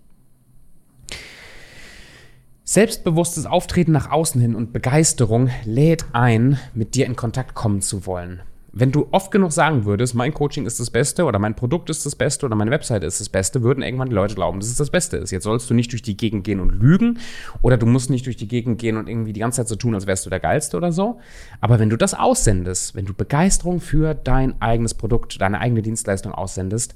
Selbstbewusstes 2.63 3.45
Auftreten 3.45 3.91
nach 3.91 4.09
außen 4.09 4.41
hin 4.41 4.55
und 4.55 4.73
Begeisterung 4.73 5.51
lädt 5.63 6.05
ein, 6.13 6.57
mit 6.73 6.95
dir 6.95 7.05
in 7.05 7.15
Kontakt 7.15 7.53
kommen 7.53 7.81
zu 7.81 8.07
wollen 8.07 8.41
wenn 8.73 8.91
du 8.91 9.07
oft 9.11 9.31
genug 9.31 9.51
sagen 9.51 9.83
würdest, 9.83 10.15
mein 10.15 10.33
Coaching 10.33 10.65
ist 10.65 10.79
das 10.79 10.89
Beste 10.89 11.25
oder 11.25 11.39
mein 11.39 11.55
Produkt 11.55 11.89
ist 11.89 12.05
das 12.05 12.15
Beste 12.15 12.45
oder 12.45 12.55
meine 12.55 12.71
Webseite 12.71 13.05
ist 13.05 13.19
das 13.19 13.27
Beste, 13.27 13.63
würden 13.63 13.83
irgendwann 13.83 14.09
die 14.09 14.15
Leute 14.15 14.35
glauben, 14.35 14.59
dass 14.59 14.69
es 14.69 14.77
das 14.77 14.89
Beste 14.89 15.17
ist. 15.17 15.31
Jetzt 15.31 15.43
sollst 15.43 15.69
du 15.69 15.73
nicht 15.73 15.91
durch 15.91 16.01
die 16.01 16.15
Gegend 16.15 16.45
gehen 16.45 16.61
und 16.61 16.69
lügen 16.69 17.19
oder 17.61 17.77
du 17.77 17.85
musst 17.85 18.09
nicht 18.09 18.25
durch 18.25 18.37
die 18.37 18.47
Gegend 18.47 18.79
gehen 18.79 18.95
und 18.95 19.09
irgendwie 19.09 19.33
die 19.33 19.41
ganze 19.41 19.57
Zeit 19.57 19.67
so 19.67 19.75
tun, 19.75 19.93
als 19.93 20.07
wärst 20.07 20.25
du 20.25 20.29
der 20.29 20.39
Geilste 20.39 20.77
oder 20.77 20.93
so. 20.93 21.19
Aber 21.59 21.79
wenn 21.79 21.89
du 21.89 21.97
das 21.97 22.13
aussendest, 22.13 22.95
wenn 22.95 23.05
du 23.05 23.13
Begeisterung 23.13 23.81
für 23.81 24.13
dein 24.13 24.61
eigenes 24.61 24.93
Produkt, 24.93 25.41
deine 25.41 25.59
eigene 25.59 25.81
Dienstleistung 25.81 26.31
aussendest, 26.33 26.95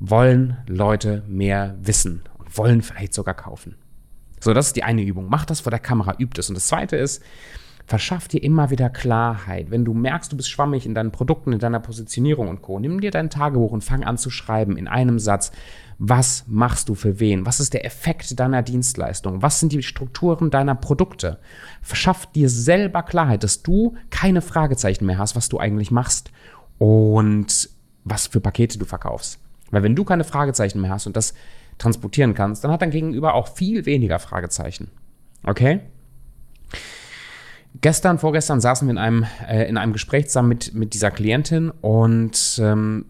wollen 0.00 0.56
Leute 0.66 1.22
mehr 1.28 1.76
wissen 1.80 2.22
und 2.38 2.58
wollen 2.58 2.82
vielleicht 2.82 3.14
sogar 3.14 3.34
kaufen. 3.34 3.76
So, 4.40 4.52
das 4.52 4.68
ist 4.68 4.76
die 4.76 4.82
eine 4.82 5.02
Übung. 5.02 5.28
Mach 5.30 5.44
das 5.44 5.60
vor 5.60 5.70
der 5.70 5.78
Kamera, 5.78 6.16
übt 6.18 6.40
es. 6.40 6.48
Und 6.48 6.56
das 6.56 6.66
zweite 6.66 6.96
ist, 6.96 7.22
Verschaff 7.86 8.28
dir 8.28 8.42
immer 8.42 8.70
wieder 8.70 8.88
Klarheit. 8.90 9.70
Wenn 9.70 9.84
du 9.84 9.92
merkst, 9.92 10.32
du 10.32 10.36
bist 10.36 10.50
schwammig 10.50 10.86
in 10.86 10.94
deinen 10.94 11.10
Produkten, 11.10 11.52
in 11.52 11.58
deiner 11.58 11.80
Positionierung 11.80 12.48
und 12.48 12.62
Co., 12.62 12.78
nimm 12.78 13.00
dir 13.00 13.10
dein 13.10 13.30
Tagebuch 13.30 13.72
und 13.72 13.84
fang 13.84 14.04
an 14.04 14.18
zu 14.18 14.30
schreiben 14.30 14.76
in 14.76 14.88
einem 14.88 15.18
Satz, 15.18 15.52
was 15.98 16.44
machst 16.48 16.88
du 16.88 16.94
für 16.94 17.20
wen? 17.20 17.46
Was 17.46 17.60
ist 17.60 17.74
der 17.74 17.84
Effekt 17.84 18.38
deiner 18.40 18.62
Dienstleistung? 18.62 19.42
Was 19.42 19.60
sind 19.60 19.72
die 19.72 19.82
Strukturen 19.82 20.50
deiner 20.50 20.74
Produkte? 20.74 21.38
Verschaff 21.80 22.26
dir 22.26 22.48
selber 22.48 23.02
Klarheit, 23.02 23.44
dass 23.44 23.62
du 23.62 23.94
keine 24.10 24.42
Fragezeichen 24.42 25.06
mehr 25.06 25.18
hast, 25.18 25.36
was 25.36 25.48
du 25.48 25.58
eigentlich 25.58 25.90
machst 25.90 26.30
und 26.78 27.70
was 28.04 28.26
für 28.26 28.40
Pakete 28.40 28.78
du 28.78 28.84
verkaufst. 28.84 29.38
Weil 29.70 29.82
wenn 29.82 29.94
du 29.94 30.04
keine 30.04 30.24
Fragezeichen 30.24 30.80
mehr 30.80 30.90
hast 30.90 31.06
und 31.06 31.16
das 31.16 31.34
transportieren 31.78 32.34
kannst, 32.34 32.64
dann 32.64 32.70
hat 32.70 32.82
dein 32.82 32.90
Gegenüber 32.90 33.34
auch 33.34 33.48
viel 33.48 33.86
weniger 33.86 34.18
Fragezeichen. 34.18 34.90
Okay? 35.44 35.80
Gestern, 37.80 38.18
vorgestern 38.18 38.60
saßen 38.60 38.86
wir 38.86 38.92
in 38.92 38.98
einem, 38.98 39.26
äh, 39.48 39.66
in 39.68 39.78
einem 39.78 39.94
Gespräch 39.94 40.26
zusammen 40.26 40.48
mit, 40.48 40.74
mit 40.74 40.92
dieser 40.94 41.10
Klientin 41.10 41.70
und 41.70 42.60
ähm, 42.62 43.06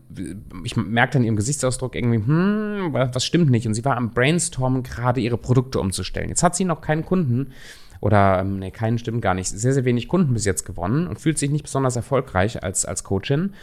ich 0.64 0.76
merkte 0.76 1.18
in 1.18 1.24
ihrem 1.24 1.36
Gesichtsausdruck 1.36 1.96
irgendwie, 1.96 2.18
hm, 2.18 2.92
was 2.92 3.24
stimmt 3.24 3.50
nicht? 3.50 3.66
Und 3.66 3.74
sie 3.74 3.84
war 3.84 3.96
am 3.96 4.10
Brainstormen, 4.10 4.84
gerade 4.84 5.20
ihre 5.20 5.36
Produkte 5.36 5.80
umzustellen. 5.80 6.28
Jetzt 6.28 6.44
hat 6.44 6.54
sie 6.54 6.64
noch 6.64 6.80
keinen 6.80 7.04
Kunden 7.04 7.52
oder, 8.00 8.40
ähm, 8.40 8.60
nee, 8.60 8.70
keinen 8.70 8.98
stimmt 8.98 9.20
gar 9.20 9.34
nicht, 9.34 9.48
sehr, 9.48 9.72
sehr 9.72 9.84
wenig 9.84 10.06
Kunden 10.08 10.32
bis 10.32 10.44
jetzt 10.44 10.64
gewonnen 10.64 11.08
und 11.08 11.20
fühlt 11.20 11.38
sich 11.38 11.50
nicht 11.50 11.64
besonders 11.64 11.96
erfolgreich 11.96 12.62
als, 12.62 12.84
als 12.84 13.02
Coachin 13.02 13.54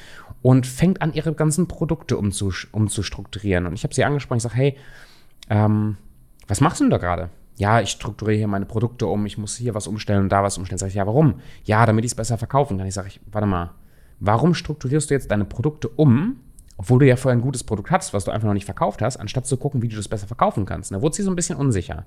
und 0.42 0.68
fängt 0.68 1.02
an, 1.02 1.14
ihre 1.14 1.34
ganzen 1.34 1.68
Produkte 1.68 2.18
umzustrukturieren. 2.18 3.68
Und 3.68 3.74
ich 3.74 3.84
habe 3.84 3.94
sie 3.94 4.04
angesprochen, 4.04 4.38
ich 4.38 4.44
sage, 4.44 4.56
hey, 4.56 4.78
ähm, 5.50 5.98
was 6.48 6.62
machst 6.62 6.82
du 6.82 6.86
denn 6.86 6.92
da 6.92 6.98
gerade? 6.98 7.30
Ja, 7.60 7.82
ich 7.82 7.90
strukturiere 7.90 8.38
hier 8.38 8.48
meine 8.48 8.66
Produkte 8.66 9.06
um, 9.06 9.26
ich 9.26 9.38
muss 9.38 9.58
hier 9.58 9.76
was 9.76 9.86
umstellen 9.86 10.24
und 10.24 10.32
da 10.32 10.42
was 10.44 10.58
umstellen. 10.58 10.80
Sag 10.80 10.88
ich, 10.88 10.96
ja, 10.96 11.06
warum? 11.06 11.36
Ja, 11.66 11.86
damit 11.86 12.06
ich 12.06 12.12
es 12.12 12.16
besser 12.16 12.38
verkaufen 12.38 12.78
kann. 12.78 12.88
Ich 12.88 12.94
sage, 12.94 13.12
warte 13.32 13.48
mal, 13.48 13.72
warum 14.20 14.54
strukturierst 14.54 15.10
du 15.10 15.14
jetzt 15.14 15.30
deine 15.30 15.46
Produkte 15.46 15.90
um 15.90 16.38
obwohl 16.80 17.00
du 17.00 17.08
ja 17.08 17.18
vorher 17.18 17.38
ein 17.38 17.42
gutes 17.42 17.66
Produkt 17.66 17.92
hast, 17.92 18.14
was 18.14 18.24
du 18.24 18.32
einfach 18.32 18.48
noch 18.48 18.54
nicht 18.54 18.64
verkauft 18.64 19.02
hast, 19.02 19.18
anstatt 19.18 19.46
zu 19.46 19.58
gucken, 19.58 19.82
wie 19.82 19.90
du 19.90 19.98
das 19.98 20.08
besser 20.08 20.28
verkaufen 20.28 20.66
kannst. 20.66 20.94
da 20.94 21.02
wurde 21.02 21.14
sie 21.14 21.24
so 21.24 21.30
ein 21.30 21.36
bisschen 21.36 21.58
unsicher. 21.58 22.06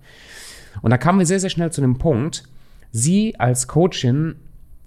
Und 0.80 0.90
da 0.90 0.97
kamen 0.97 1.18
wir 1.18 1.26
sehr, 1.26 1.40
sehr 1.40 1.50
schnell 1.50 1.71
zu 1.71 1.82
dem 1.82 1.99
Punkt, 1.99 2.44
sie 2.90 3.38
als 3.38 3.68
Coachin 3.68 4.37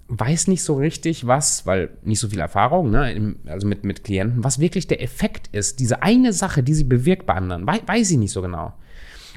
weiß 0.08 0.48
nicht 0.48 0.64
so 0.64 0.74
richtig, 0.74 1.28
was, 1.28 1.66
weil 1.66 1.90
nicht 2.02 2.18
so 2.18 2.30
viel 2.30 2.40
Erfahrung, 2.40 2.90
ne, 2.90 3.36
also 3.46 3.68
mit, 3.68 3.84
mit 3.84 4.02
Klienten, 4.02 4.42
was 4.42 4.58
wirklich 4.58 4.88
der 4.88 5.00
Effekt 5.00 5.50
ist. 5.52 5.78
Diese 5.78 6.02
eine 6.02 6.32
Sache, 6.32 6.64
die 6.64 6.74
sie 6.74 6.82
bewirkt 6.82 7.24
bei 7.24 7.34
anderen, 7.34 7.64
weiß, 7.64 7.82
weiß 7.86 8.08
sie 8.08 8.16
nicht 8.16 8.32
so 8.32 8.42
genau. 8.42 8.72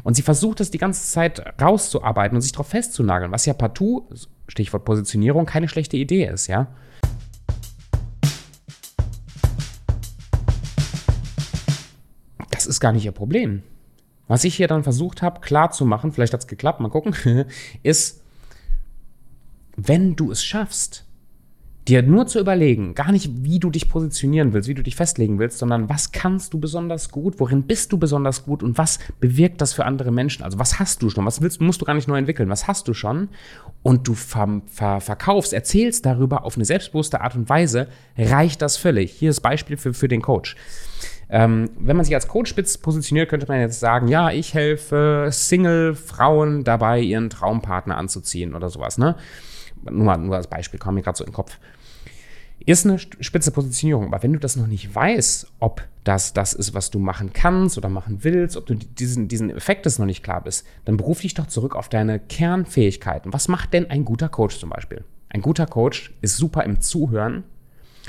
Und 0.04 0.16
sie 0.16 0.22
versucht 0.22 0.60
es 0.62 0.72
die 0.72 0.78
ganze 0.78 1.10
Zeit 1.10 1.42
rauszuarbeiten 1.62 2.36
und 2.36 2.42
sich 2.42 2.52
darauf 2.52 2.68
festzunageln, 2.68 3.32
was 3.32 3.46
ja 3.46 3.54
partout, 3.54 4.08
Stichwort 4.48 4.86
Positionierung, 4.86 5.46
keine 5.46 5.68
schlechte 5.68 5.98
Idee 5.98 6.26
ist, 6.26 6.48
ja. 6.48 6.68
Das 12.52 12.66
ist 12.66 12.80
gar 12.80 12.92
nicht 12.92 13.06
ihr 13.06 13.12
Problem. 13.12 13.64
Was 14.28 14.44
ich 14.44 14.56
hier 14.56 14.68
dann 14.68 14.84
versucht 14.84 15.22
habe, 15.22 15.42
klar 15.42 15.72
zu 15.72 15.86
machen, 15.86 16.12
vielleicht 16.12 16.34
hat 16.34 16.42
es 16.42 16.48
geklappt, 16.48 16.80
mal 16.80 16.90
gucken, 16.90 17.16
ist, 17.84 18.22
wenn 19.76 20.16
du 20.16 20.32
es 20.32 20.44
schaffst, 20.44 21.06
dir 21.90 22.04
nur 22.04 22.28
zu 22.28 22.40
überlegen, 22.40 22.94
gar 22.94 23.12
nicht, 23.12 23.44
wie 23.44 23.60
du 23.60 23.70
dich 23.70 23.90
positionieren 23.90 24.54
willst, 24.54 24.70
wie 24.70 24.76
du 24.76 24.84
dich 24.84 24.96
festlegen 24.96 25.40
willst, 25.40 25.58
sondern 25.58 25.90
was 25.90 26.12
kannst 26.12 26.54
du 26.54 26.60
besonders 26.60 27.10
gut, 27.10 27.40
worin 27.40 27.64
bist 27.64 27.92
du 27.92 27.98
besonders 27.98 28.46
gut 28.46 28.62
und 28.62 28.78
was 28.78 29.00
bewirkt 29.20 29.60
das 29.60 29.74
für 29.74 29.86
andere 29.86 30.12
Menschen? 30.12 30.44
Also 30.44 30.60
was 30.60 30.80
hast 30.80 31.02
du 31.02 31.10
schon, 31.10 31.26
was 31.26 31.42
willst, 31.42 31.62
musst 31.62 31.82
du 31.82 31.86
gar 31.86 31.96
nicht 31.96 32.08
neu 32.08 32.18
entwickeln, 32.18 32.50
was 32.50 32.68
hast 32.68 32.88
du 32.88 32.94
schon? 32.94 33.30
Und 33.82 34.08
du 34.08 34.14
ver, 34.14 34.62
ver, 34.68 35.02
verkaufst, 35.02 35.52
erzählst 35.52 36.06
darüber 36.06 36.46
auf 36.46 36.56
eine 36.56 36.66
selbstbewusste 36.66 37.22
Art 37.22 37.36
und 37.36 37.50
Weise, 37.50 37.88
reicht 38.18 38.62
das 38.62 38.78
völlig. 38.78 39.12
Hier 39.12 39.32
ist 39.32 39.42
Beispiel 39.42 39.78
für, 39.78 39.94
für 39.94 40.08
den 40.08 40.22
Coach. 40.22 40.56
Ähm, 41.30 41.70
wenn 41.80 41.96
man 41.96 42.06
sich 42.06 42.16
als 42.16 42.28
Coach 42.28 42.50
spitz 42.50 42.78
positioniert, 42.78 43.30
könnte 43.30 43.48
man 43.48 43.60
jetzt 43.60 43.80
sagen, 43.80 44.08
ja, 44.08 44.32
ich 44.32 44.54
helfe 44.54 45.30
Single-Frauen 45.32 46.64
dabei, 46.64 47.00
ihren 47.00 47.30
Traumpartner 47.30 47.98
anzuziehen 47.98 48.56
oder 48.56 48.70
sowas, 48.70 48.98
ne? 48.98 49.16
Nur 49.90 50.18
nur 50.18 50.36
als 50.36 50.48
Beispiel, 50.48 50.80
kam 50.80 50.96
mir 50.96 51.04
gerade 51.04 51.18
so 51.18 51.24
in 51.24 51.30
den 51.30 51.36
Kopf. 51.36 51.58
Ist 52.66 52.86
eine 52.86 53.00
spitze 53.00 53.52
Positionierung, 53.52 54.08
aber 54.08 54.22
wenn 54.22 54.34
du 54.34 54.40
das 54.40 54.56
noch 54.56 54.68
nicht 54.68 54.94
weißt, 54.94 55.52
ob 55.60 55.88
das 56.04 56.34
das 56.34 56.54
ist, 56.54 56.74
was 56.74 56.92
du 56.92 57.00
machen 57.00 57.32
kannst 57.34 57.78
oder 57.78 57.90
machen 57.90 58.24
willst, 58.24 58.58
ob 58.58 58.66
du 58.66 58.76
diesen, 58.76 59.28
diesen 59.28 59.50
Effekt 59.50 59.86
noch 59.98 60.06
nicht 60.06 60.24
klar 60.24 60.44
bist, 60.44 60.66
dann 60.86 60.98
beruf 60.98 61.22
dich 61.22 61.34
doch 61.34 61.48
zurück 61.48 61.76
auf 61.76 61.90
deine 61.90 62.20
Kernfähigkeiten. 62.20 63.34
Was 63.34 63.48
macht 63.48 63.74
denn 63.74 63.90
ein 63.90 64.06
guter 64.06 64.30
Coach 64.30 64.60
zum 64.60 64.70
Beispiel? 64.70 65.04
Ein 65.30 65.42
guter 65.42 65.66
Coach 65.66 66.14
ist 66.22 66.38
super 66.38 66.64
im 66.64 66.82
Zuhören, 66.82 67.44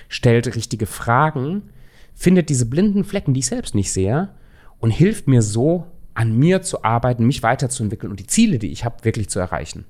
stellt 0.08 0.54
richtige 0.56 0.86
Fragen, 0.86 1.70
findet 2.14 2.48
diese 2.48 2.66
blinden 2.66 3.04
Flecken, 3.04 3.34
die 3.34 3.40
ich 3.40 3.46
selbst 3.46 3.74
nicht 3.74 3.92
sehe, 3.92 4.30
und 4.78 4.90
hilft 4.90 5.28
mir 5.28 5.42
so, 5.42 5.86
an 6.14 6.36
mir 6.36 6.62
zu 6.62 6.82
arbeiten, 6.82 7.26
mich 7.26 7.42
weiterzuentwickeln 7.42 8.10
und 8.10 8.20
die 8.20 8.26
Ziele, 8.26 8.58
die 8.58 8.72
ich 8.72 8.84
habe, 8.84 9.04
wirklich 9.04 9.28
zu 9.30 9.38
erreichen. 9.38 9.84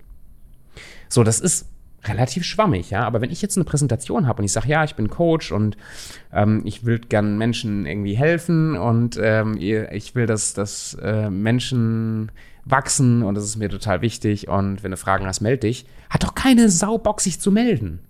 So, 1.08 1.24
das 1.24 1.40
ist 1.40 1.66
relativ 2.04 2.44
schwammig, 2.44 2.90
ja. 2.90 3.04
Aber 3.04 3.20
wenn 3.20 3.30
ich 3.30 3.42
jetzt 3.42 3.56
eine 3.56 3.64
Präsentation 3.64 4.26
habe 4.26 4.40
und 4.40 4.44
ich 4.44 4.52
sage, 4.52 4.68
ja, 4.68 4.84
ich 4.84 4.94
bin 4.94 5.10
Coach 5.10 5.52
und 5.52 5.76
ähm, 6.32 6.62
ich 6.64 6.84
will 6.84 6.98
gern 6.98 7.38
Menschen 7.38 7.86
irgendwie 7.86 8.16
helfen 8.16 8.76
und 8.76 9.18
ähm, 9.22 9.56
ich 9.58 10.14
will, 10.14 10.26
dass, 10.26 10.54
dass 10.54 10.94
äh, 11.02 11.30
Menschen 11.30 12.32
wachsen 12.64 13.22
und 13.22 13.34
das 13.34 13.44
ist 13.44 13.56
mir 13.56 13.68
total 13.68 14.02
wichtig 14.02 14.48
und 14.48 14.82
wenn 14.82 14.90
du 14.90 14.96
Fragen 14.96 15.26
hast, 15.26 15.40
melde 15.40 15.66
dich, 15.66 15.86
hat 16.08 16.22
doch 16.22 16.34
keine 16.34 16.68
Sau 16.68 16.98
Bock, 16.98 17.20
sich 17.20 17.40
zu 17.40 17.50
melden. 17.50 18.00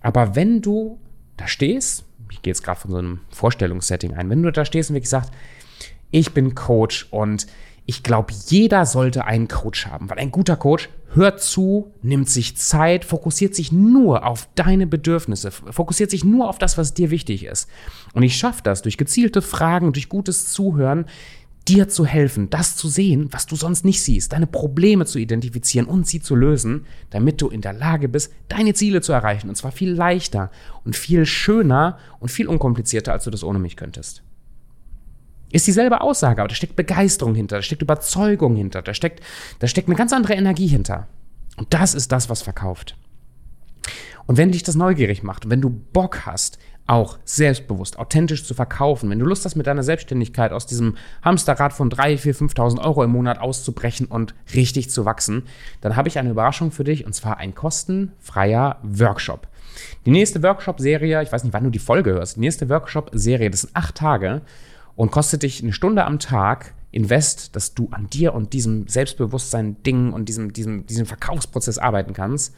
Aber 0.00 0.36
wenn 0.36 0.62
du 0.62 0.98
da 1.36 1.46
stehst, 1.46 2.04
ich 2.30 2.42
gehe 2.42 2.50
jetzt 2.50 2.62
gerade 2.62 2.80
von 2.80 2.90
so 2.90 2.98
einem 2.98 3.20
Vorstellungssetting 3.30 4.14
ein, 4.14 4.30
wenn 4.30 4.42
du 4.42 4.52
da 4.52 4.64
stehst 4.64 4.90
und 4.90 4.94
wirklich 4.94 5.10
sagst, 5.10 5.32
ich 6.10 6.32
bin 6.32 6.54
Coach 6.54 7.08
und 7.10 7.46
ich 7.86 8.02
glaube, 8.02 8.34
jeder 8.48 8.84
sollte 8.84 9.24
einen 9.24 9.46
Coach 9.46 9.86
haben, 9.86 10.10
weil 10.10 10.18
ein 10.18 10.32
guter 10.32 10.56
Coach 10.56 10.88
hört 11.14 11.40
zu, 11.40 11.92
nimmt 12.02 12.28
sich 12.28 12.56
Zeit, 12.56 13.04
fokussiert 13.04 13.54
sich 13.54 13.70
nur 13.70 14.26
auf 14.26 14.48
deine 14.56 14.86
Bedürfnisse, 14.88 15.52
fokussiert 15.52 16.10
sich 16.10 16.24
nur 16.24 16.48
auf 16.48 16.58
das, 16.58 16.76
was 16.76 16.94
dir 16.94 17.10
wichtig 17.10 17.44
ist. 17.44 17.68
Und 18.12 18.24
ich 18.24 18.36
schaffe 18.36 18.62
das 18.64 18.82
durch 18.82 18.98
gezielte 18.98 19.40
Fragen, 19.40 19.92
durch 19.92 20.08
gutes 20.08 20.52
Zuhören, 20.52 21.06
dir 21.68 21.88
zu 21.88 22.06
helfen, 22.06 22.50
das 22.50 22.76
zu 22.76 22.88
sehen, 22.88 23.28
was 23.32 23.46
du 23.46 23.56
sonst 23.56 23.84
nicht 23.84 24.02
siehst, 24.02 24.32
deine 24.32 24.46
Probleme 24.46 25.04
zu 25.04 25.18
identifizieren 25.18 25.86
und 25.86 26.06
sie 26.06 26.20
zu 26.20 26.34
lösen, 26.34 26.86
damit 27.10 27.40
du 27.40 27.48
in 27.48 27.60
der 27.60 27.72
Lage 27.72 28.08
bist, 28.08 28.32
deine 28.48 28.74
Ziele 28.74 29.00
zu 29.00 29.12
erreichen. 29.12 29.48
Und 29.48 29.56
zwar 29.56 29.72
viel 29.72 29.92
leichter 29.92 30.50
und 30.84 30.96
viel 30.96 31.26
schöner 31.26 31.98
und 32.20 32.30
viel 32.30 32.46
unkomplizierter, 32.46 33.12
als 33.12 33.24
du 33.24 33.30
das 33.30 33.42
ohne 33.42 33.58
mich 33.58 33.76
könntest. 33.76 34.22
Ist 35.50 35.66
dieselbe 35.66 36.00
Aussage, 36.00 36.40
aber 36.40 36.48
da 36.48 36.54
steckt 36.54 36.76
Begeisterung 36.76 37.34
hinter, 37.34 37.56
da 37.56 37.62
steckt 37.62 37.82
Überzeugung 37.82 38.56
hinter, 38.56 38.82
da 38.82 38.94
steckt, 38.94 39.20
da 39.60 39.66
steckt 39.66 39.88
eine 39.88 39.96
ganz 39.96 40.12
andere 40.12 40.34
Energie 40.34 40.66
hinter. 40.66 41.06
Und 41.56 41.72
das 41.72 41.94
ist 41.94 42.12
das, 42.12 42.28
was 42.28 42.42
verkauft. 42.42 42.96
Und 44.26 44.36
wenn 44.36 44.50
dich 44.50 44.64
das 44.64 44.74
neugierig 44.74 45.22
macht 45.22 45.48
wenn 45.48 45.60
du 45.60 45.70
Bock 45.70 46.26
hast, 46.26 46.58
auch 46.88 47.18
selbstbewusst, 47.24 47.98
authentisch 47.98 48.44
zu 48.44 48.54
verkaufen, 48.54 49.10
wenn 49.10 49.18
du 49.18 49.26
Lust 49.26 49.44
hast, 49.44 49.56
mit 49.56 49.66
deiner 49.66 49.82
Selbstständigkeit 49.82 50.52
aus 50.52 50.66
diesem 50.66 50.96
Hamsterrad 51.22 51.72
von 51.72 51.90
3, 51.90 52.16
4, 52.18 52.34
5.000 52.34 52.80
Euro 52.80 53.02
im 53.02 53.10
Monat 53.10 53.38
auszubrechen 53.40 54.06
und 54.06 54.34
richtig 54.54 54.90
zu 54.90 55.04
wachsen, 55.04 55.44
dann 55.80 55.96
habe 55.96 56.08
ich 56.08 56.18
eine 56.18 56.30
Überraschung 56.30 56.70
für 56.70 56.84
dich 56.84 57.04
und 57.04 57.14
zwar 57.14 57.38
ein 57.38 57.54
kostenfreier 57.54 58.78
Workshop. 58.82 59.48
Die 60.06 60.10
nächste 60.10 60.42
Workshop-Serie, 60.42 61.22
ich 61.22 61.32
weiß 61.32 61.42
nicht, 61.42 61.52
wann 61.52 61.64
du 61.64 61.70
die 61.70 61.78
Folge 61.80 62.12
hörst, 62.12 62.36
die 62.36 62.40
nächste 62.40 62.68
Workshop-Serie, 62.68 63.50
das 63.50 63.62
sind 63.62 63.74
acht 63.74 63.96
Tage 63.96 64.42
und 64.96 65.12
kostet 65.12 65.42
dich 65.42 65.62
eine 65.62 65.72
Stunde 65.72 66.04
am 66.04 66.18
Tag 66.18 66.74
Invest, 66.90 67.54
dass 67.54 67.74
du 67.74 67.88
an 67.90 68.08
dir 68.08 68.34
und 68.34 68.54
diesem 68.54 68.88
Selbstbewusstsein-Ding 68.88 70.12
und 70.12 70.28
diesem, 70.28 70.52
diesem, 70.52 70.86
diesem 70.86 71.06
Verkaufsprozess 71.06 71.78
arbeiten 71.78 72.14
kannst. 72.14 72.54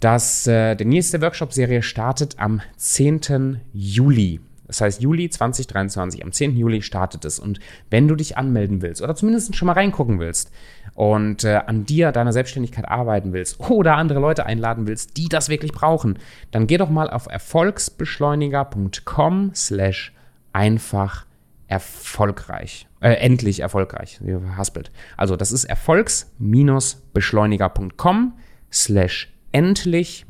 Das, 0.00 0.46
äh, 0.46 0.76
die 0.76 0.84
nächste 0.84 1.20
Workshop-Serie 1.22 1.82
startet 1.82 2.38
am 2.38 2.60
10. 2.76 3.62
Juli. 3.72 4.40
Das 4.66 4.82
heißt, 4.82 5.00
Juli 5.00 5.30
2023, 5.30 6.22
am 6.22 6.30
10. 6.30 6.54
Juli 6.56 6.82
startet 6.82 7.24
es. 7.24 7.38
Und 7.38 7.58
wenn 7.88 8.06
du 8.06 8.14
dich 8.14 8.36
anmelden 8.36 8.82
willst 8.82 9.00
oder 9.00 9.16
zumindest 9.16 9.56
schon 9.56 9.64
mal 9.66 9.72
reingucken 9.72 10.20
willst 10.20 10.52
und 10.94 11.44
äh, 11.44 11.62
an 11.66 11.86
dir, 11.86 12.12
deiner 12.12 12.34
Selbstständigkeit 12.34 12.86
arbeiten 12.86 13.32
willst 13.32 13.58
oder 13.70 13.96
andere 13.96 14.20
Leute 14.20 14.44
einladen 14.44 14.86
willst, 14.86 15.16
die 15.16 15.28
das 15.28 15.48
wirklich 15.48 15.72
brauchen, 15.72 16.18
dann 16.50 16.66
geh 16.66 16.76
doch 16.76 16.90
mal 16.90 17.08
auf 17.08 17.28
erfolgsbeschleuniger.com 17.28 19.52
slash 19.54 20.12
einfach 20.52 21.24
erfolgreich. 21.68 22.88
Äh, 23.00 23.12
endlich 23.12 23.60
erfolgreich. 23.60 24.20
Haspelt. 24.56 24.90
Also 25.16 25.36
das 25.36 25.52
ist 25.52 25.62
erfolgs-beschleuniger.com 25.64 28.38
slash 28.72 29.32
endlich 29.52 30.26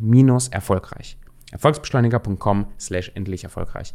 erfolgreich. 0.50 1.16
Erfolgsbeschleuniger.com 1.50 2.66
slash 2.78 3.10
endlich 3.14 3.44
erfolgreich. 3.44 3.94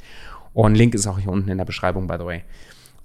Und 0.53 0.73
Link 0.75 0.95
ist 0.95 1.05
auch 1.05 1.19
hier 1.19 1.31
unten 1.31 1.49
in 1.49 1.57
der 1.57 1.65
Beschreibung, 1.65 2.07
by 2.07 2.15
the 2.17 2.25
way. 2.25 2.43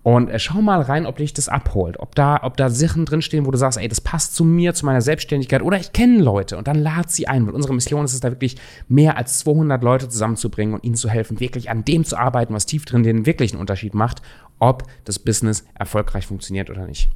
Und 0.08 0.30
äh, 0.30 0.38
schau 0.38 0.62
mal 0.62 0.80
rein, 0.80 1.04
ob 1.04 1.18
dich 1.18 1.34
das 1.34 1.50
abholt. 1.50 2.00
Ob 2.00 2.14
da, 2.14 2.40
ob 2.42 2.56
da 2.56 2.70
Sachen 2.70 3.04
drinstehen, 3.04 3.44
wo 3.44 3.50
du 3.50 3.58
sagst, 3.58 3.78
ey, 3.78 3.88
das 3.88 4.00
passt 4.00 4.34
zu 4.34 4.42
mir, 4.42 4.72
zu 4.72 4.86
meiner 4.86 5.02
Selbstständigkeit. 5.02 5.60
Oder 5.60 5.78
ich 5.78 5.92
kenne 5.92 6.22
Leute 6.22 6.56
und 6.56 6.66
dann 6.66 6.76
lad 6.76 7.10
sie 7.10 7.28
ein. 7.28 7.46
Weil 7.46 7.52
unsere 7.52 7.74
Mission 7.74 8.06
ist 8.06 8.14
es 8.14 8.20
da 8.20 8.30
wirklich, 8.30 8.56
mehr 8.88 9.18
als 9.18 9.40
200 9.40 9.82
Leute 9.82 10.08
zusammenzubringen 10.08 10.72
und 10.72 10.82
ihnen 10.82 10.94
zu 10.94 11.10
helfen, 11.10 11.40
wirklich 11.40 11.68
an 11.68 11.84
dem 11.84 12.06
zu 12.06 12.16
arbeiten, 12.16 12.54
was 12.54 12.64
tief 12.64 12.86
drin 12.86 13.02
den 13.02 13.26
wirklichen 13.26 13.58
Unterschied 13.58 13.92
macht, 13.92 14.22
ob 14.58 14.84
das 15.04 15.18
Business 15.18 15.66
erfolgreich 15.74 16.26
funktioniert 16.26 16.70
oder 16.70 16.86
nicht. 16.86 17.10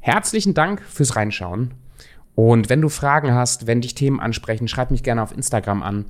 Herzlichen 0.00 0.52
Dank 0.52 0.82
fürs 0.82 1.16
Reinschauen. 1.16 1.72
Und 2.34 2.68
wenn 2.68 2.82
du 2.82 2.90
Fragen 2.90 3.32
hast, 3.32 3.66
wenn 3.66 3.80
dich 3.80 3.94
Themen 3.94 4.20
ansprechen, 4.20 4.68
schreib 4.68 4.90
mich 4.90 5.02
gerne 5.02 5.22
auf 5.22 5.32
Instagram 5.32 5.82
an. 5.82 6.04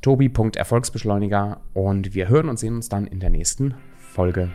tobi.erfolgsbeschleuniger 0.00 1.60
und 1.74 2.14
wir 2.14 2.30
hören 2.30 2.48
und 2.48 2.58
sehen 2.58 2.76
uns 2.76 2.88
dann 2.88 3.06
in 3.06 3.20
der 3.20 3.28
nächsten 3.28 3.74
Folge. 3.98 4.48